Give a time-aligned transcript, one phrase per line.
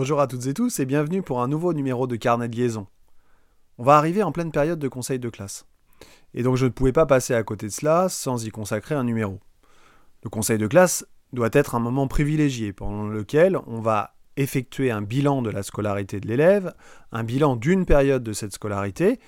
[0.00, 2.86] Bonjour à toutes et tous et bienvenue pour un nouveau numéro de Carnet de liaison.
[3.76, 5.66] On va arriver en pleine période de conseil de classe.
[6.32, 9.04] Et donc je ne pouvais pas passer à côté de cela sans y consacrer un
[9.04, 9.40] numéro.
[10.24, 11.04] Le conseil de classe
[11.34, 16.18] doit être un moment privilégié pendant lequel on va effectuer un bilan de la scolarité
[16.18, 16.72] de l'élève,
[17.12, 19.20] un bilan d'une période de cette scolarité,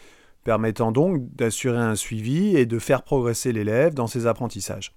[0.42, 4.94] permettant donc d'assurer un suivi et de faire progresser l'élève dans ses apprentissages.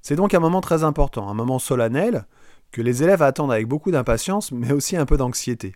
[0.00, 2.24] C'est donc un moment très important, un moment solennel,
[2.72, 5.74] que les élèves attendent avec beaucoup d'impatience, mais aussi un peu d'anxiété.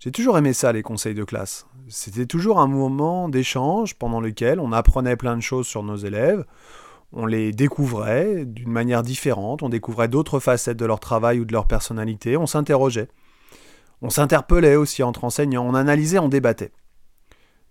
[0.00, 1.66] J'ai toujours aimé ça, les conseils de classe.
[1.88, 6.44] C'était toujours un moment d'échange pendant lequel on apprenait plein de choses sur nos élèves,
[7.12, 11.52] on les découvrait d'une manière différente, on découvrait d'autres facettes de leur travail ou de
[11.52, 13.08] leur personnalité, on s'interrogeait.
[14.02, 16.72] On s'interpellait aussi entre enseignants, on analysait, on débattait.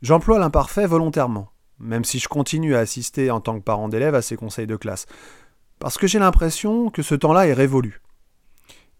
[0.01, 1.49] J'emploie l'imparfait volontairement,
[1.79, 4.75] même si je continue à assister en tant que parent d'élève à ces conseils de
[4.75, 5.05] classe,
[5.79, 8.01] parce que j'ai l'impression que ce temps-là est révolu.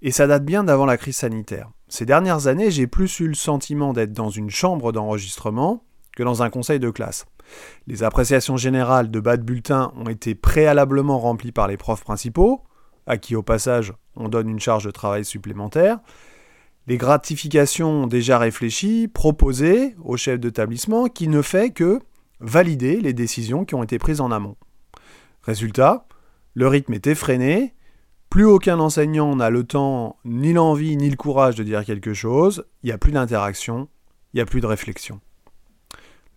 [0.01, 1.71] Et ça date bien d'avant la crise sanitaire.
[1.87, 5.83] Ces dernières années, j'ai plus eu le sentiment d'être dans une chambre d'enregistrement
[6.15, 7.25] que dans un conseil de classe.
[7.87, 12.61] Les appréciations générales de bas de bulletin ont été préalablement remplies par les profs principaux,
[13.05, 15.99] à qui au passage on donne une charge de travail supplémentaire.
[16.87, 21.99] Les gratifications déjà réfléchies, proposées au chef d'établissement qui ne fait que
[22.39, 24.57] valider les décisions qui ont été prises en amont.
[25.41, 26.05] Résultat,
[26.53, 27.73] le rythme est effréné
[28.29, 32.65] plus aucun enseignant n'a le temps, ni l'envie, ni le courage de dire quelque chose,
[32.83, 33.87] il n'y a plus d'interaction,
[34.33, 35.19] il n'y a plus de réflexion.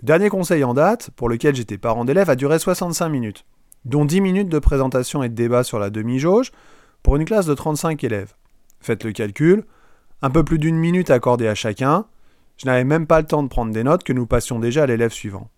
[0.03, 3.45] Le dernier conseil en date, pour lequel j'étais parent d'élève, a duré 65 minutes,
[3.85, 6.53] dont 10 minutes de présentation et de débat sur la demi-jauge,
[7.03, 8.35] pour une classe de 35 élèves.
[8.81, 9.65] Faites le calcul,
[10.23, 12.07] un peu plus d'une minute accordée à chacun,
[12.57, 14.87] je n'avais même pas le temps de prendre des notes que nous passions déjà à
[14.87, 15.51] l'élève suivant.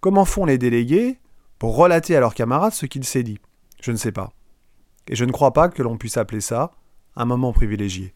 [0.00, 1.18] Comment font les délégués
[1.58, 3.38] pour relater à leurs camarades ce qu'il s'est dit?
[3.82, 4.32] Je ne sais pas.
[5.10, 6.70] Et je ne crois pas que l'on puisse appeler ça
[7.16, 8.14] un moment privilégié.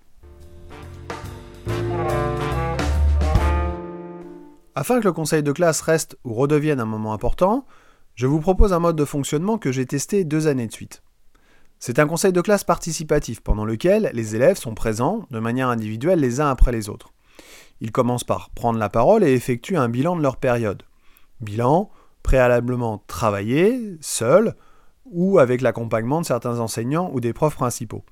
[4.77, 7.67] Afin que le conseil de classe reste ou redevienne un moment important,
[8.15, 11.03] je vous propose un mode de fonctionnement que j'ai testé deux années de suite.
[11.81, 16.21] C'est un conseil de classe participatif pendant lequel les élèves sont présents de manière individuelle
[16.21, 17.13] les uns après les autres.
[17.81, 20.85] Ils commencent par prendre la parole et effectuent un bilan de leur période.
[21.41, 21.91] Bilan
[22.23, 24.55] préalablement travaillé, seul,
[25.07, 28.05] ou avec l'accompagnement de certains enseignants ou des profs principaux.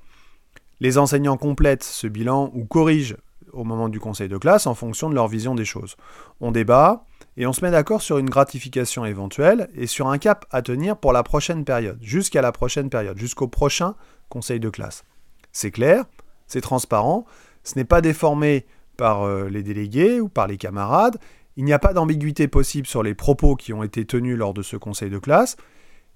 [0.80, 3.16] Les enseignants complètent ce bilan ou corrigent
[3.52, 5.96] au moment du conseil de classe en fonction de leur vision des choses.
[6.40, 7.04] On débat
[7.36, 10.96] et on se met d'accord sur une gratification éventuelle et sur un cap à tenir
[10.96, 13.94] pour la prochaine période, jusqu'à la prochaine période, jusqu'au prochain
[14.28, 15.04] conseil de classe.
[15.52, 16.04] C'est clair,
[16.46, 17.26] c'est transparent,
[17.64, 18.66] ce n'est pas déformé
[18.96, 21.18] par euh, les délégués ou par les camarades,
[21.56, 24.62] il n'y a pas d'ambiguïté possible sur les propos qui ont été tenus lors de
[24.62, 25.56] ce conseil de classe,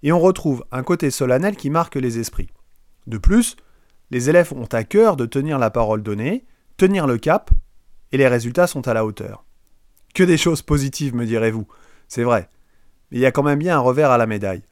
[0.07, 2.47] et on retrouve un côté solennel qui marque les esprits.
[3.09, 3.57] De plus,
[4.13, 6.45] les élèves ont à cœur de tenir la parole donnée,
[6.77, 7.51] tenir le cap,
[8.13, 9.45] et les résultats sont à la hauteur.
[10.15, 11.67] Que des choses positives, me direz-vous.
[12.07, 12.49] C'est vrai.
[13.11, 14.63] Mais il y a quand même bien un revers à la médaille.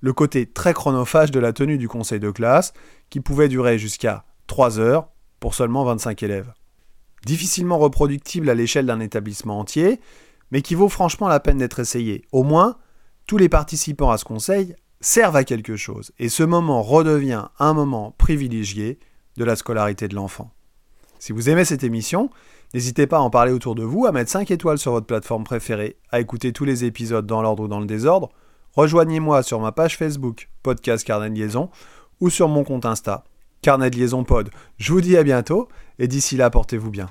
[0.00, 2.72] Le côté très chronophage de la tenue du conseil de classe,
[3.10, 5.08] qui pouvait durer jusqu'à 3 heures
[5.38, 6.52] pour seulement 25 élèves.
[7.26, 10.00] Difficilement reproductible à l'échelle d'un établissement entier,
[10.50, 12.76] mais qui vaut franchement la peine d'être essayé, au moins
[13.30, 17.74] tous les participants à ce conseil servent à quelque chose, et ce moment redevient un
[17.74, 18.98] moment privilégié
[19.36, 20.50] de la scolarité de l'enfant.
[21.20, 22.30] Si vous aimez cette émission,
[22.74, 25.44] n'hésitez pas à en parler autour de vous, à mettre 5 étoiles sur votre plateforme
[25.44, 28.30] préférée, à écouter tous les épisodes dans l'ordre ou dans le désordre.
[28.74, 31.70] Rejoignez-moi sur ma page Facebook, Podcast Carnet de Liaison,
[32.18, 33.22] ou sur mon compte Insta,
[33.62, 34.50] Carnet de Liaison Pod.
[34.78, 35.68] Je vous dis à bientôt,
[36.00, 37.06] et d'ici là, portez-vous bien.